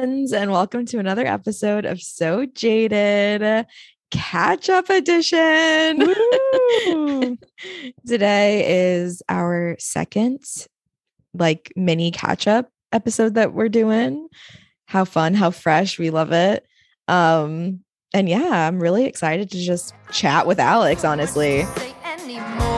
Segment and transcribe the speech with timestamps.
[0.00, 3.66] friends, and welcome to another episode of So Jaded
[4.10, 6.14] Catch Up Edition.
[8.06, 10.44] Today is our second,
[11.32, 14.28] like, mini catch up episode that we're doing.
[14.84, 15.98] How fun, how fresh.
[15.98, 16.66] We love it.
[17.08, 17.80] Um,
[18.12, 21.62] and yeah, I'm really excited to just chat with Alex, honestly.
[21.62, 22.76] say anymore.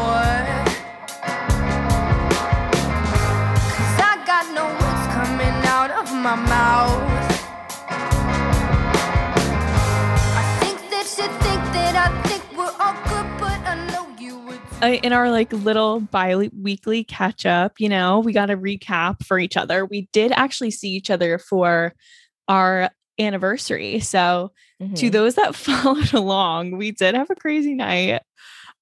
[14.83, 19.57] In our like little bi-weekly catch up you know we got a recap for each
[19.57, 19.85] other.
[19.85, 21.95] We did actually see each other for
[22.47, 23.99] our anniversary.
[24.01, 25.13] So to Mhm.
[25.13, 28.23] those that followed along we did have a crazy night.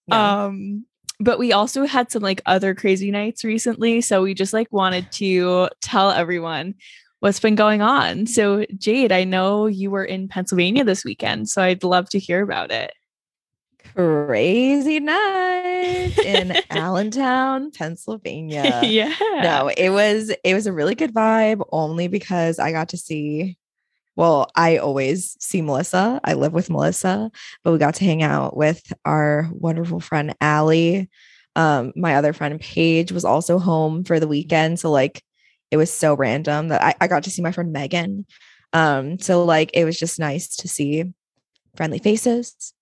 [0.08, 0.44] Yeah.
[0.44, 0.84] um
[1.18, 5.10] but we also had some like other crazy nights recently so we just like wanted
[5.12, 6.74] to tell everyone
[7.20, 8.26] what's been going on.
[8.26, 12.42] So jade i know you were in pennsylvania this weekend so i'd love to hear
[12.42, 12.92] about it
[13.96, 18.80] crazy night in Allentown, Pennsylvania.
[18.84, 22.96] yeah No, it was it was a really good vibe only because I got to
[22.96, 23.56] see
[24.16, 26.20] well, I always see Melissa.
[26.24, 27.30] I live with Melissa,
[27.62, 31.10] but we got to hang out with our wonderful friend Allie.
[31.54, 34.80] Um, my other friend Paige was also home for the weekend.
[34.80, 35.22] So like
[35.70, 38.26] it was so random that I, I got to see my friend Megan.
[38.72, 41.04] Um, so like it was just nice to see
[41.76, 42.72] friendly faces.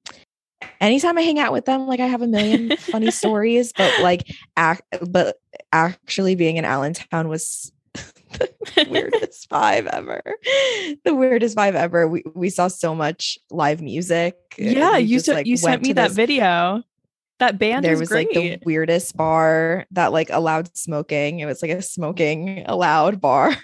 [0.81, 4.29] Anytime I hang out with them, like I have a million funny stories, but like
[4.57, 5.37] act but
[5.73, 10.23] actually being in Allentown was the weirdest vibe ever.
[11.05, 12.09] The weirdest vibe ever.
[12.09, 14.37] We we saw so much live music.
[14.59, 16.83] Yeah, you just, s- like, you sent me that this- video.
[17.45, 18.35] That band There was, great.
[18.35, 21.41] like the weirdest bar that like allowed smoking.
[21.41, 23.55] It was like a smoking allowed bar.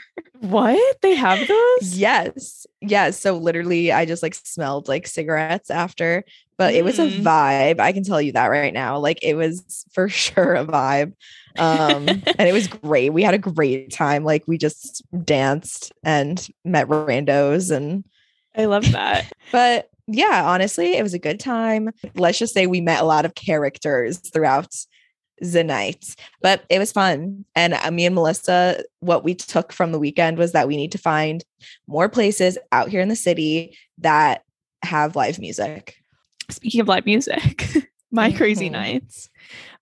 [0.41, 1.97] what they have those?
[1.97, 2.67] yes.
[2.83, 3.19] Yes.
[3.19, 6.25] So literally I just like smelled like cigarettes after,
[6.59, 7.23] but it was a Mm.
[7.23, 7.81] vibe.
[7.81, 8.99] I can tell you that right now.
[8.99, 11.13] Like it was for sure a vibe.
[11.59, 13.11] Um and it was great.
[13.15, 14.25] We had a great time.
[14.25, 18.05] Like we just danced and met randos and
[18.57, 19.33] I love that.
[19.53, 21.91] but yeah, honestly, it was a good time.
[22.15, 24.75] Let's just say we met a lot of characters throughout
[25.41, 27.45] the night, but it was fun.
[27.55, 30.93] And uh, me and Melissa, what we took from the weekend was that we need
[30.93, 31.43] to find
[31.87, 34.43] more places out here in the city that
[34.83, 35.97] have live music.
[36.51, 37.65] Speaking of live music,
[38.11, 38.73] my crazy Mhm.
[38.73, 39.31] nights.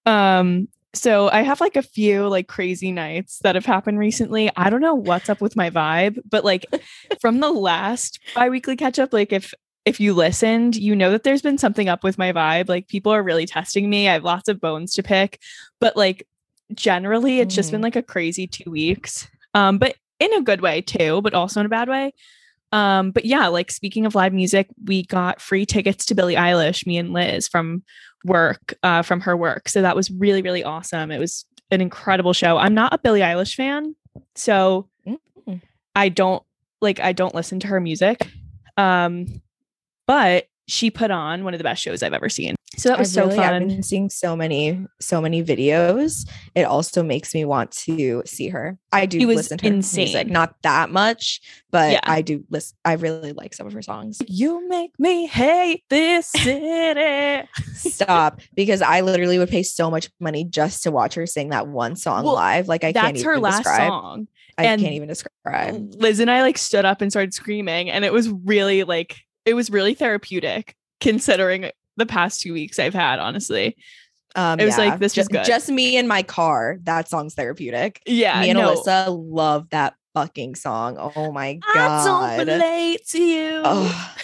[0.07, 4.51] Um, so I have like a few like crazy nights that have happened recently.
[4.57, 6.67] I don't know what's up with my vibe, but like
[7.21, 9.53] from the last bi-weekly catch up, like if
[9.89, 12.69] if you listened, you know that there's been something up with my vibe.
[12.69, 14.09] Like people are really testing me.
[14.09, 15.41] I have lots of bones to pick,
[15.81, 16.27] but like
[16.75, 17.85] generally it's just been Mhm.
[17.85, 19.29] like a crazy 2 weeks.
[19.55, 22.13] Um but in a good way too, but also in a bad way.
[22.73, 26.87] Um but yeah, like speaking of live music, we got free tickets to Billie Eilish,
[26.87, 27.83] me and Liz from
[28.25, 29.69] work uh from her work.
[29.69, 31.11] So that was really really awesome.
[31.11, 32.59] It was an incredible show.
[32.59, 33.95] I'm not a Billie Eilish fan,
[34.35, 35.63] so Mm.
[35.97, 36.43] I don't
[36.83, 38.29] like I don't listen to her music.
[38.77, 39.41] Um
[40.09, 42.55] but she put on one of the best shows I've ever seen.
[42.77, 43.69] So that was I so really- I've fun.
[43.69, 46.29] been seeing so many, so many videos.
[46.55, 48.77] It also makes me want to see her.
[48.93, 52.01] I do listen to her music, not that much, but Yeah.
[52.05, 52.77] I do listen.
[52.85, 54.19] I really like some of her songs.
[54.29, 57.49] You make me hate this city.
[57.75, 61.67] Stop, because I literally would pay so much money just to watch her sing that
[61.69, 62.69] one song Well, live.
[62.69, 63.89] Like I can't That's even her last describe.
[63.89, 64.29] song.
[64.59, 65.95] I and- can't even describe.
[65.97, 69.17] Liz and I like stood up and started screaming, and it was really like
[69.49, 73.19] it was really therapeutic considering the past two weeks I've had.
[73.19, 73.77] Honestly,
[74.37, 75.45] Um, it was like, this was ju- good.
[75.45, 76.79] Just me in my car.
[76.83, 78.01] That song's therapeutic.
[78.07, 80.97] yeah, me and no, Alyssa love that fucking song.
[80.99, 83.63] Oh my god, I don't relate to you.
[83.65, 84.15] Oh,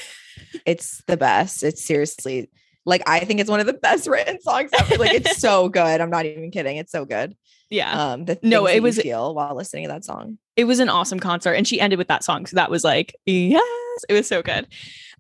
[0.67, 1.62] it's the best.
[1.62, 2.50] It's seriously
[2.87, 4.97] like I think it's one of the best written songs ever.
[4.99, 6.00] Like it's so good.
[6.00, 6.77] I'm not even kidding.
[6.77, 7.35] It's so good.
[7.70, 10.38] yeah, Um, the No, it was- feel while listening to that song.
[10.56, 13.15] it was an awesome concert, and she ended with that song, so that was like
[13.27, 13.62] yes,
[14.09, 14.67] it was so good.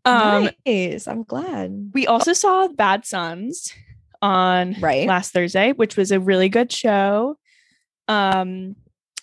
[0.04, 1.06] Um, nice.
[1.08, 1.90] I'm glad.
[1.94, 3.72] we also saw Bad Suns
[4.22, 5.06] on Right.
[5.08, 7.38] last Thursday, which was a really good show.
[8.08, 8.76] Um,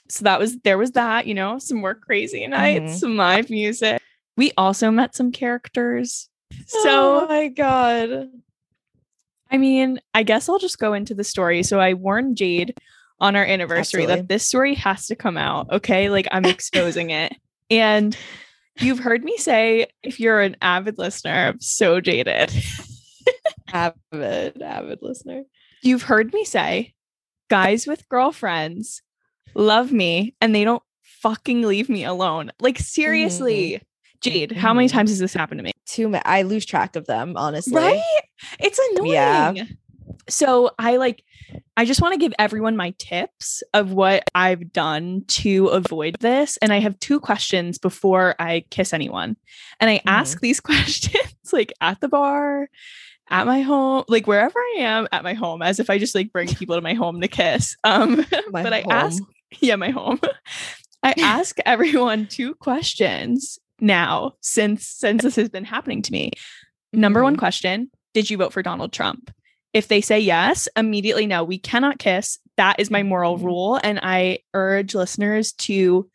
[0.09, 2.97] so that was there was that, you know, some more crazy nights, Mhm.
[2.99, 4.01] some live music.
[4.37, 6.29] We also met some characters.
[6.53, 8.29] oh So my god.
[9.49, 11.63] I mean, I guess I'll just go into the story.
[11.63, 12.77] So I warned Jade
[13.19, 14.15] on our anniversary Absolutely.
[14.21, 15.69] that this story has to come out.
[15.71, 16.09] Okay.
[16.09, 17.33] Like I'm exposing it.
[17.69, 18.17] And
[18.81, 22.51] you've heard me say, if you're an avid listener, I'm so jaded.
[23.73, 25.43] Avid, avid listener.
[25.81, 26.93] You've heard me say,
[27.49, 29.01] guys with girlfriends
[29.55, 32.51] love me and they don't fucking leave me alone.
[32.59, 33.81] Like seriously.
[34.21, 34.91] Jade, how many Mhm.
[34.91, 35.71] times has this happened to me?
[35.87, 37.73] Too ma- I lose track of them, honestly.
[37.75, 38.01] Right?
[38.59, 39.11] It's annoying.
[39.11, 39.63] Yeah.
[40.29, 41.23] So I like
[41.75, 46.57] I just want to give everyone my tips of what I've done to avoid this.
[46.57, 49.35] And I have two questions before I kiss anyone.
[49.79, 52.69] And I ask these questions like at the bar,
[53.29, 56.31] at my home, like wherever I am at my home, as if I just like
[56.31, 57.75] bring people to my home to kiss.
[57.83, 59.21] Um, My but I ask,
[59.59, 60.19] yeah, my home.
[61.03, 66.31] I ask everyone two questions now since since this has been happening to me.
[66.93, 67.39] Number one Mhm.
[67.39, 69.31] question, did you vote for Donald Trump?
[69.73, 72.39] If they say yes, immediately no, we cannot kiss.
[72.57, 73.43] That is my moral Mhm.
[73.43, 76.09] rule and I urge listeners to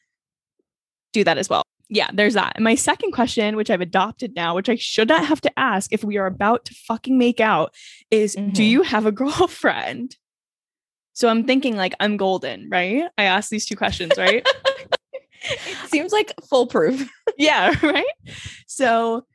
[1.13, 1.63] do that as well.
[1.89, 2.53] Yeah, there's that.
[2.57, 5.93] And my second question, which I've adopted now, which I should not have to ask
[5.93, 7.75] if we are about to fucking make out,
[8.11, 8.69] is do Mhm.
[8.69, 10.17] you have a girlfriend?
[11.15, 13.05] So I'm thinking like I'm golden, right?
[13.17, 14.47] I asked these two questions, right?
[15.49, 17.09] It seems like foolproof.
[17.39, 18.05] yeah, right?
[18.67, 19.27] So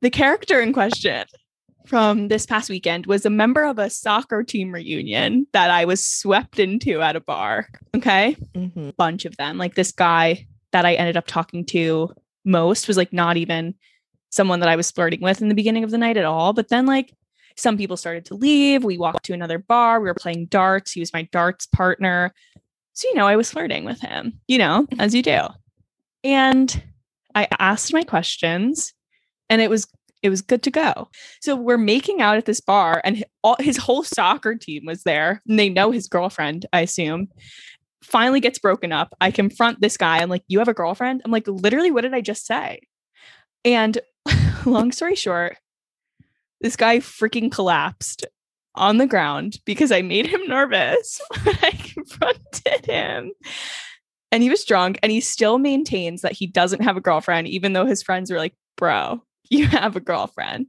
[0.00, 1.24] the character in question
[1.90, 6.04] from this past weekend was a member of a soccer team reunion that I was
[6.04, 7.68] swept into at a bar.
[7.96, 8.36] Okay.
[8.54, 8.96] Mhm.
[8.96, 9.58] Bunch of them.
[9.58, 12.14] Like this guy that I ended up talking to
[12.44, 13.74] most was like not even
[14.30, 16.52] someone that I was flirting with in the beginning of the night at all.
[16.52, 17.12] But then like
[17.56, 18.84] some people started to leave.
[18.84, 20.00] We walked to another bar.
[20.00, 20.92] We were playing darts.
[20.92, 22.32] He was my darts partner.
[22.92, 25.40] So, you know, I was flirting with him, you know, as you do.
[26.22, 26.82] And
[27.34, 28.94] I asked my questions
[29.48, 29.88] and it was
[30.22, 31.08] it was good to go.
[31.40, 35.42] So we're making out at this bar and all, his whole soccer team was there
[35.48, 37.28] and they know his girlfriend, I assume.
[38.02, 39.14] Finally gets broken up.
[39.20, 40.18] I confront this guy.
[40.18, 42.80] I'm like, "You have a girlfriend?" I'm like, "Literally, what did I just say?"
[43.64, 43.98] And
[44.64, 45.58] long story short,
[46.60, 48.26] this guy freaking collapsed
[48.74, 53.32] on the ground because I made him nervous when I confronted him.
[54.32, 57.72] And he was drunk and he still maintains that he doesn't have a girlfriend, even
[57.72, 60.66] though his friends were like, bro, you have a girlfriend.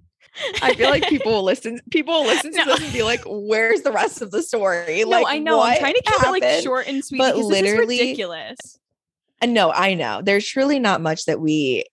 [0.62, 1.80] I feel like people will listen.
[1.92, 2.66] People will listen to No.
[2.66, 5.62] this and be like, "Where's the rest of the story?" no, like, I know.
[5.62, 6.64] I'm trying to keep it like happened?
[6.64, 8.58] short and sweet But literally- ridiculous.
[9.42, 10.22] And no, I know.
[10.24, 11.86] There's truly not much that we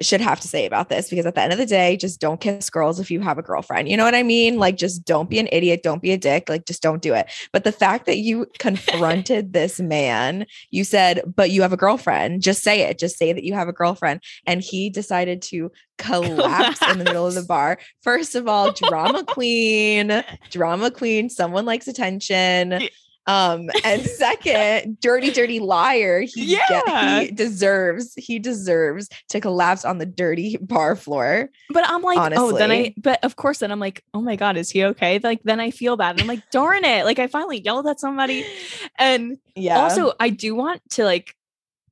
[0.00, 2.40] should have to say about this because at the end of the day, just don't
[2.40, 3.88] kiss girls if you have a girlfriend.
[3.88, 4.54] You know what I mean?
[4.54, 4.60] Mm-hmm.
[4.60, 5.82] Like, just don't be an idiot.
[5.82, 6.48] Don't be a dick.
[6.48, 7.30] Like, just don't do it.
[7.52, 12.42] But the fact that you confronted this man, you said, but you have a girlfriend,
[12.42, 12.98] just say it.
[12.98, 14.22] Just say that you have a girlfriend.
[14.46, 17.78] And he decided to collapse in the middle of the bar.
[18.02, 22.88] First of all, drama queen, drama queen, someone likes attention.
[23.28, 26.20] Um, and second, dirty, dirty liar.
[26.20, 27.20] He get- Yeah.
[27.20, 31.50] he deserves, he deserves to collapse on the dirty bar floor.
[31.70, 34.56] But I'm like, oh, then I, but of course, then I'm like, oh my God,
[34.56, 35.18] is he okay?
[35.18, 36.12] Like, then I feel bad.
[36.12, 37.04] And I'm like, darn it.
[37.04, 38.44] Like, I finally yelled at somebody.
[38.98, 39.78] And Yeah.
[39.78, 41.35] also, I do want to like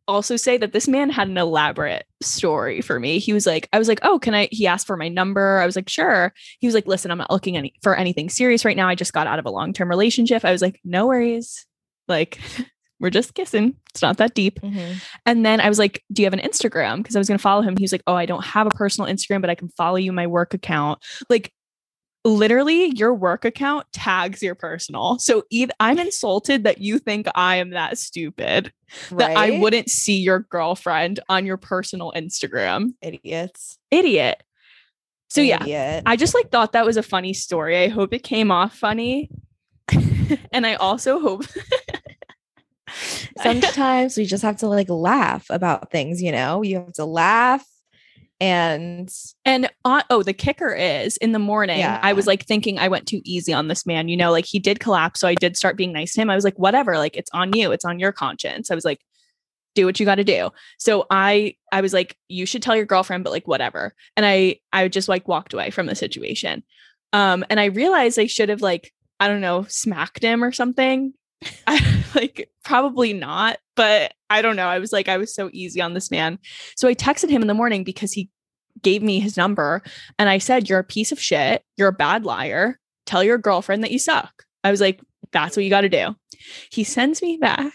[0.06, 3.18] also say that this man had an elaborate story for me.
[3.18, 4.48] He was like, I was like, oh, can I?
[4.50, 5.58] He asked for my number.
[5.58, 6.32] I was like, sure.
[6.58, 8.88] He was like, listen, I'm not looking any for anything serious right now.
[8.88, 10.44] I just got out of a long term relationship.
[10.44, 11.66] I was like, no worries.
[12.08, 12.38] Like,
[13.00, 13.76] we're just kissing.
[13.90, 14.60] It's not that deep.
[14.60, 15.02] Mhm.
[15.26, 16.98] And then I was like, Do you have an Instagram?
[16.98, 17.76] Because I was going to follow him.
[17.76, 20.12] He was like, Oh, I don't have a personal Instagram, but I can follow you
[20.12, 21.00] my work account.
[21.28, 21.52] Like,
[22.24, 25.18] literally, your work account tags your personal.
[25.18, 28.72] So either I'm insulted that you think I am that stupid
[29.10, 32.94] that I wouldn't see your girlfriend on your personal Instagram.
[33.02, 33.78] idiots.
[33.90, 34.42] Idiot.
[35.28, 36.04] So yeah, Idiot.
[36.06, 37.76] I just like thought that was a funny story.
[37.76, 39.30] I hope it came off funny.
[40.52, 41.44] and I also hope
[43.42, 46.62] sometimes we just have to like laugh about things, you know?
[46.62, 47.66] You have to laugh
[48.40, 49.10] and
[49.44, 53.06] And uh, oh, the kicker is in the morning, I was like thinking I went
[53.06, 54.08] too easy on this man.
[54.08, 55.20] You know, like he did collapse.
[55.20, 56.30] So I did start being nice to him.
[56.30, 58.70] I was like, whatever, like it's on you, it's on your conscience.
[58.70, 59.00] I was like,
[59.74, 60.50] do what you got to do.
[60.78, 63.94] So I I was like, you should tell your girlfriend, but like whatever.
[64.16, 66.62] And I I just like walked away from the situation.
[67.12, 71.14] Um, and I realized I should have like, I don't know, smacked him or something.
[71.66, 74.68] I like probably not, but I don't know.
[74.68, 76.38] I was like, I was so easy on this man.
[76.76, 78.30] So I texted him in the morning because he
[78.82, 79.82] gave me his number
[80.18, 81.62] and I said, You're a piece of shit.
[81.76, 82.78] You're a bad liar.
[83.06, 84.44] Tell your girlfriend that you suck.
[84.62, 85.00] I was like,
[85.32, 86.14] That's what you got to do.
[86.70, 87.72] He sends me back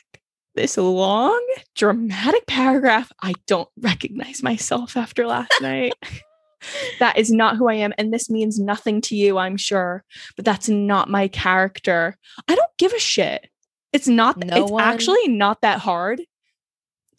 [0.55, 1.41] this long,
[1.75, 3.11] dramatic paragraph.
[3.21, 5.93] I don't recognize myself after last night.
[6.99, 7.93] that is not who I am.
[7.97, 10.03] And this means nothing to you, I'm sure,
[10.35, 12.17] but that's not my character.
[12.47, 13.49] I don't give a shit.
[13.93, 16.21] It's not, No it's one- actually not that hard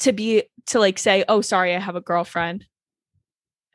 [0.01, 2.67] to be, to like say, oh, sorry, I have a girlfriend.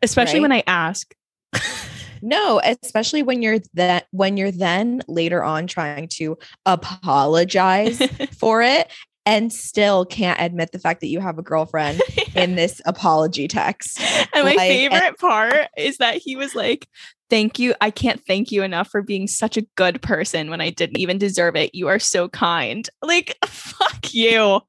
[0.02, 1.14] Especially when I ask.
[2.22, 8.02] no, especially when you're that when you're then later on trying to apologize
[8.40, 8.92] for it
[9.25, 12.02] and still can't admit the fact that you have a girlfriend
[12.36, 14.00] in this apology text.
[14.00, 16.88] And my Like, and- favorite part is that he was like,
[17.29, 17.74] Thank you.
[17.82, 21.17] I can't thank you enough for being such a good person when I didn't even
[21.17, 21.74] deserve it.
[21.74, 22.88] You are so kind.
[23.01, 24.62] Like, fuck you.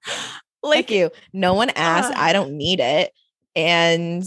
[0.62, 1.10] Like Like, you.
[1.32, 2.12] No one asked.
[2.12, 3.12] uh, I don't need it.
[3.54, 4.25] And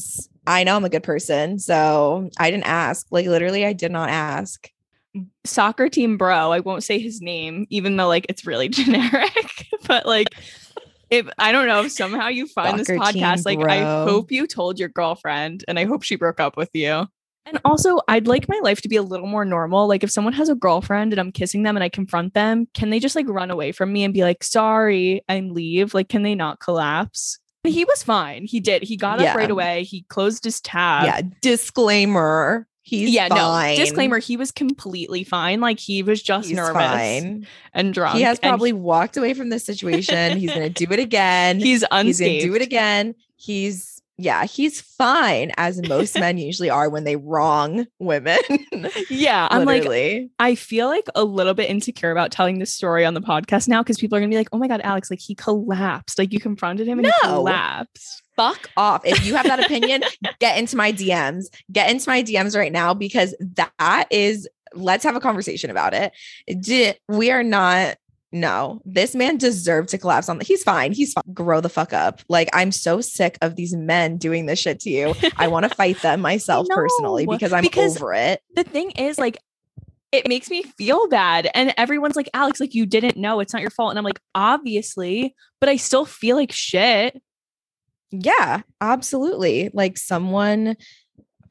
[0.48, 1.60] I know I'm a good person.
[1.60, 3.08] So I didn't ask.
[3.12, 4.70] Like literally, I did not ask.
[5.44, 6.52] soccer team bro.
[6.52, 9.68] I won't say his name, even though like it's really generic.
[9.88, 10.28] but like,
[11.10, 14.32] if I don't know if somehow you find this Soccer team podcast, like I hope
[14.32, 17.08] you told your girlfriend and I hope she broke up with you.
[17.50, 19.88] And also, I'd like my life to be a little more normal.
[19.88, 22.90] Like, if someone has a girlfriend and I'm kissing them and I confront them, can
[22.92, 25.94] they just like run away from me and be like, sorry, and leave?
[25.94, 27.40] Like, can they not collapse?
[27.64, 28.46] But he was fine.
[28.46, 28.84] He did.
[28.84, 29.32] He got Yeah.
[29.32, 29.84] up right away.
[29.84, 31.06] He closed his tab.
[31.06, 31.22] yeah.
[31.42, 32.68] Disclaimer.
[32.82, 33.76] He's yeah, fine.
[33.78, 33.84] no.
[33.84, 35.60] Disclaimer: He was completely fine.
[35.62, 37.46] Like he was just He's nervous fine.
[37.74, 38.16] and drunk.
[38.18, 40.38] He has and probably walked away from this situation.
[40.40, 41.58] He's gonna do it again.
[41.60, 42.46] he's He's gonna unscathed.
[42.46, 43.14] do it again.
[43.36, 48.40] He's yeah, he's fine, as most men usually are when they wrong women.
[49.10, 53.14] Yeah, I'm like, I feel like a little bit insecure about telling this story on
[53.14, 55.36] the podcast now because people are gonna be like, "Oh my god, Alex, like he
[55.36, 56.18] collapsed.
[56.18, 59.02] Like you confronted him and he collapsed." fuck off.
[59.04, 60.02] If you have that opinion,
[60.40, 61.48] get into my DMs.
[61.74, 67.00] Get into my DMs right now because that is let's have a conversation about it.
[67.10, 67.98] We are not
[68.32, 70.92] no, this man deserved to collapse on the he's fine.
[70.92, 71.24] He's fine.
[71.34, 72.22] Grow the fuck up.
[72.30, 75.16] Like I'm so sick of these men doing this shit to you.
[75.38, 78.42] I want to fight them myself personally because I'm because- over it.
[78.56, 79.38] The thing is, like.
[80.12, 81.52] It makes me feel bad.
[81.54, 83.42] And everyone's like, Alex, like you didn't know.
[83.42, 83.92] It's not your fault.
[83.92, 87.22] And I'm like, obviously, but I still feel like shit.
[88.10, 89.70] Yeah, absolutely.
[89.72, 90.78] Like someone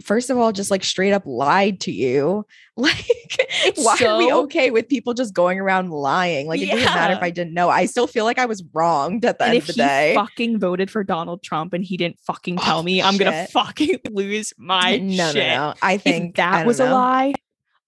[0.02, 2.47] first of all just like straight up lied to you.
[2.78, 6.47] Like why are we okay with people just going around lying?
[6.47, 7.69] Like it doesn't matter if I didn't know.
[7.69, 9.88] I still feel like I was wronged at the and end if of the he
[9.88, 10.14] day.
[10.14, 13.49] fucking voted for Donald Trump and he didn't fucking oh, tell Oh, me, I'm gonna
[13.49, 15.49] fucking lose my no, shit.
[15.49, 15.75] no, no.
[15.83, 17.35] I think I that don't was a lie,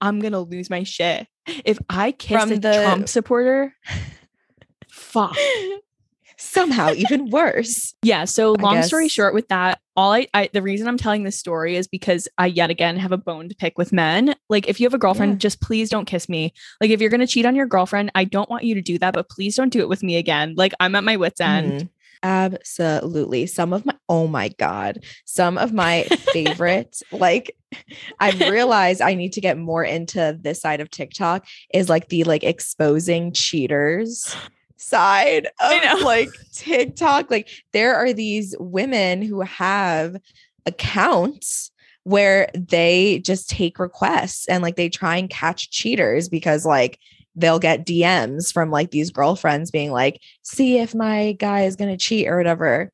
[0.01, 1.29] I'm gonna lose my shit.
[1.65, 3.73] If I kiss From a the- Trump supporter,
[4.91, 5.37] fuck.
[6.41, 7.95] Somehow even worse.
[8.03, 8.25] Yeah.
[8.25, 11.39] So I long story short, with that, all I, I the reason I'm telling this
[11.39, 14.35] story is because I yet again have a bone to pick with men.
[14.49, 15.39] Like, if you have a girlfriend, Yeah.
[15.39, 16.53] just please don't kiss me.
[16.81, 19.13] Like, if you're gonna cheat on your girlfriend, I don't want you to do that,
[19.15, 20.55] but please don't do it with me again.
[20.57, 21.83] Like, I'm at my wits end.
[21.83, 21.89] Mhm.
[22.23, 23.47] Absolutely.
[23.47, 27.55] Some of my oh my god, some of my favorite like
[28.19, 32.25] I've realized I need to get more into this side of TikTok is like the
[32.25, 34.35] like exposing cheaters
[34.81, 36.05] side of know.
[36.05, 37.31] like TikTok.
[37.31, 40.17] Like there are these women who have
[40.67, 41.71] accounts
[42.05, 46.99] where they just take requests and like they try and catch cheaters because like
[47.37, 51.91] they'll get DMs from like these girlfriends being like, see if my guy is going
[51.91, 52.91] to cheat or whatever.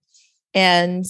[0.55, 1.05] And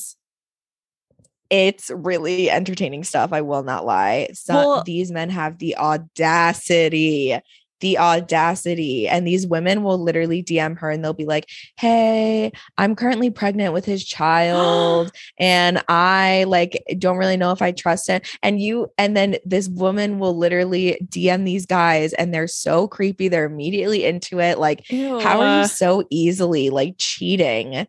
[1.49, 3.33] it's really entertaining stuff.
[3.33, 4.29] I will not lie.
[4.35, 7.39] So Well- these men have the audacity,
[7.81, 9.09] the audacity.
[9.09, 13.73] And these women will literally DM her and they'll be like, Hey, I'm currently pregnant
[13.73, 18.21] with his child and I like don't really know if I trust him.
[18.43, 23.29] And you, and then this woman will literally DM these guys and they're so creepy.
[23.29, 24.59] They're immediately into it.
[24.59, 27.87] Like, how are you so easily like cheating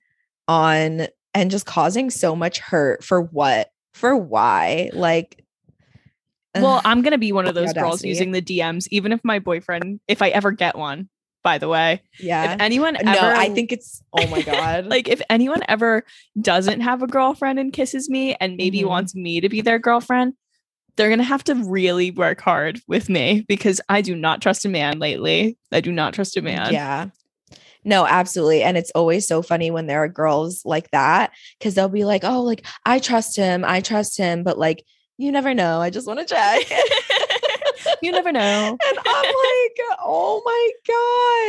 [0.47, 3.69] on and just causing so much hurt for what?
[3.93, 4.89] For why?
[4.93, 5.43] Like,
[6.63, 9.99] Well, I'm gonna be one of those girls using the DMs, even if my boyfriend,
[10.07, 11.09] if I ever get one,
[11.43, 12.01] by the way.
[12.19, 12.53] yeah.
[12.55, 14.85] If anyone ever no, I think it's oh my god.
[14.87, 16.03] like if anyone ever
[16.41, 18.87] doesn't have a girlfriend and kisses me and maybe Mhm.
[18.87, 20.33] wants me to be their girlfriend,
[20.95, 24.69] they're gonna have to really work hard with me because I do not trust a
[24.69, 25.57] man lately.
[25.71, 26.73] I do not trust a man.
[26.73, 27.09] Yeah.
[27.85, 28.63] No, absolutely.
[28.63, 32.25] And it's always so funny when there are girls like that because they'll be like,
[32.25, 33.63] oh, like, I trust him.
[33.65, 34.43] I trust him.
[34.43, 34.83] But like,
[35.17, 35.81] you never know.
[35.81, 36.69] I just want to check.
[38.01, 38.77] you never know.
[38.87, 40.71] And I'm like, oh my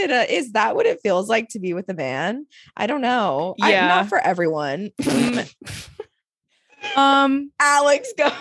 [0.09, 0.27] God.
[0.31, 2.47] Is that what it feels like to be with a man?
[2.77, 3.55] I don't know.
[3.61, 3.89] I- Yeah.
[3.89, 4.91] not for everyone.
[5.01, 5.55] Mm.
[6.97, 8.33] um Alex goes.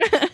[0.12, 0.28] oh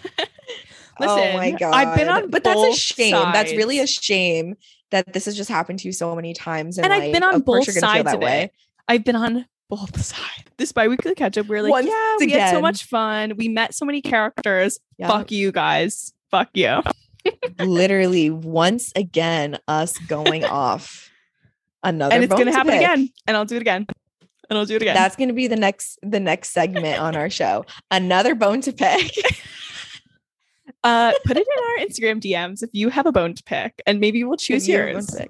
[1.01, 1.75] my Listen, God.
[1.75, 3.13] I've been on but that's a shame.
[3.13, 4.57] That's really a shame
[4.91, 6.79] that this has just happened to you so many times.
[6.79, 8.53] And, and I've been on both sides of way.
[8.87, 10.45] I've been on both sides.
[10.57, 13.35] This bi-weekly catch up, we are like, Once yeah, we had so much fun.
[13.37, 14.79] We met so many characters.
[14.99, 15.09] Yeah.
[15.09, 16.13] Fuck you guys.
[16.31, 16.83] Fuck you.
[17.59, 21.11] literally once again us going off
[21.83, 22.83] another and it's gonna to happen pick.
[22.83, 23.09] again.
[23.27, 23.87] And I'll do it again.
[24.51, 24.95] And I'll do it again.
[24.95, 27.65] That's gonna be the next the next segment on our show.
[27.91, 29.11] Another bone to pick.
[30.83, 34.01] uh put it in our Instagram DMs if you have a bone to pick, and
[34.01, 35.29] maybe we'll choose If you have a bone yours.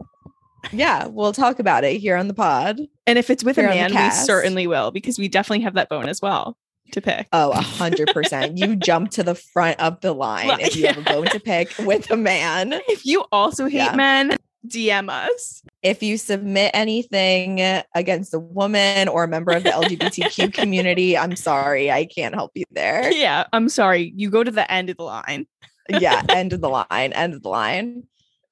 [0.72, 2.80] Yeah, we'll talk about it here on the pod.
[3.06, 5.74] And if it's with a Here the man, we certainly will because we definitely have
[5.74, 6.56] that bone as well
[6.92, 7.28] to pick.
[7.32, 8.58] Oh, a hundred percent.
[8.58, 11.40] You jump to the front of the line Well, if you have a bone to
[11.40, 12.74] pick with a man.
[12.88, 13.96] If you also hate Yeah.
[13.96, 15.62] men, DM us.
[15.82, 17.60] If you submit anything
[17.94, 22.52] against a woman or a member of the LGBTQ community, I'm sorry, I can't help
[22.54, 23.12] you there.
[23.12, 24.12] Yeah, I'm sorry.
[24.16, 25.46] You go to the end of the line.
[25.88, 28.04] Yeah, end of the line, end of the line.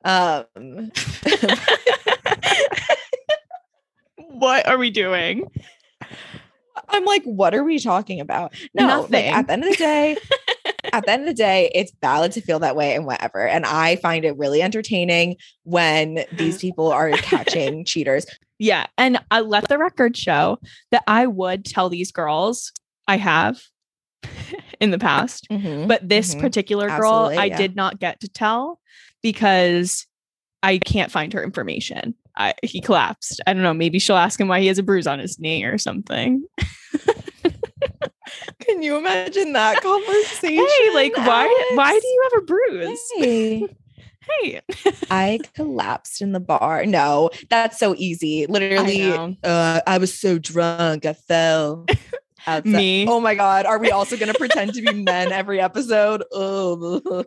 [0.05, 0.93] Um,
[4.17, 5.51] what are we doing?
[6.89, 8.55] I'm like, what are we talking about?
[8.75, 9.27] No, like, Nothing.
[9.27, 10.17] at the end of the day,
[10.93, 13.47] at the end of the day, it's valid to feel that way and whatever.
[13.47, 18.27] And I find it really entertaining when these people are catching cheaters.
[18.59, 18.87] Yeah.
[18.99, 20.59] And I let the record show
[20.91, 22.73] that I would tell these girls
[23.09, 23.61] I have
[24.81, 25.47] in the past.
[25.51, 26.41] But this mhm.
[26.41, 27.57] particular girl, Absolutely, I yeah.
[27.57, 28.81] did not get to tell
[29.23, 30.07] because
[30.63, 32.15] I can't find her information.
[32.37, 33.41] I, he collapsed.
[33.47, 33.75] I don't know.
[33.75, 36.45] Maybe she'll ask him why he has a bruise on his knee or something.
[38.61, 40.65] Can you imagine that conversation?
[40.65, 41.65] Hey, like why?
[41.75, 43.01] Why do you have a bruise?
[43.17, 43.67] Hey,
[44.41, 44.61] Hey,
[45.11, 46.87] I collapsed in the bar.
[46.87, 48.47] No, that's so easy.
[48.47, 49.37] Literally, know.
[49.43, 51.87] uh, I was so drunk, I fell.
[52.47, 52.65] outside.
[52.73, 53.07] me.
[53.09, 56.23] Oh my god, are we also gonna pretend to be men every episode?
[56.33, 57.25] Oh,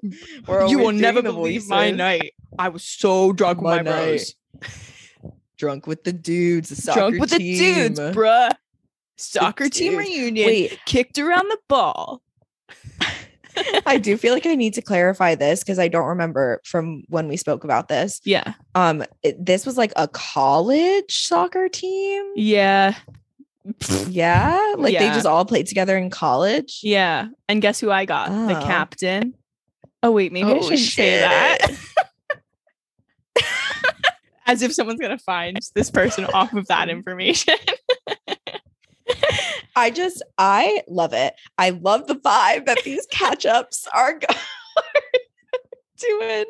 [0.68, 2.34] you will never believe my night.
[2.58, 4.36] I was so drunk My with my bros.
[5.58, 8.14] Drunk with the dudes, the soccer Drunk with the dudes, team.
[8.14, 8.52] bruh.
[9.18, 10.46] Soccer team reunion.
[10.48, 12.22] Wait, Kicked around the ball.
[13.86, 17.30] I do feel like I need to clarify this because I don't remember from when
[17.30, 18.20] we spoke about this.
[18.26, 18.54] Yeah.
[18.76, 22.26] Um, it- this was like a college soccer team.
[22.36, 22.96] Yeah.
[24.08, 26.80] Yeah, like they just all played together in college.
[26.84, 27.28] Yeah.
[27.50, 28.30] And guess who I got?
[28.30, 28.64] The Oh.
[28.66, 29.34] captain.
[30.04, 31.58] Oh, wait, maybe I Oh, shouldn't say that.
[34.48, 37.56] As if someone's going to find this person off of that information.
[39.76, 41.34] I just I love it.
[41.58, 44.28] I love the vibe that these catch ups are go-
[45.98, 46.46] doing.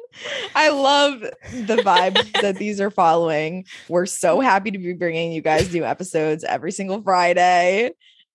[0.56, 3.66] I love the vibe that these are following.
[3.90, 7.92] We're so happy to be bringing you guys new episodes every single Friday.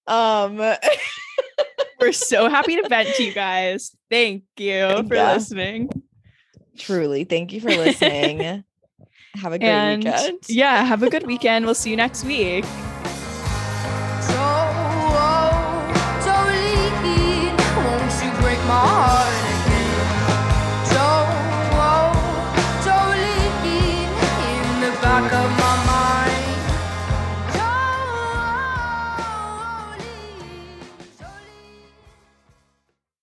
[0.06, 0.56] Um
[2.00, 3.94] We're so happy to vent to you guys.
[4.10, 5.34] Thank you for Yeah.
[5.34, 5.90] listening.
[6.78, 8.64] truly, thank you for listening.
[9.36, 10.38] Have a great And weekend.
[10.48, 11.64] yeah, have a good weekend.
[11.64, 12.64] We'll see you next week.